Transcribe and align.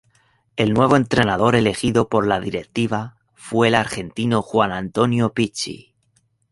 El 0.55 0.73
nuevo 0.73 0.95
entrenador 0.95 1.53
elegido 1.55 2.09
por 2.09 2.25
la 2.25 2.39
directiva 2.39 3.17
fue 3.35 3.67
el 3.67 3.75
argentino 3.75 4.41
Juan 4.41 4.71
Antonio 4.71 5.31
Pizzi. 5.31 5.93